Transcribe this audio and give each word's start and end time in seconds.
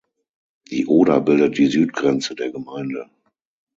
Die 0.71 0.87
Oder 0.87 1.21
bildet 1.21 1.59
die 1.59 1.67
Südgrenze 1.67 2.33
der 2.33 2.49
Gemeinde. 2.51 3.07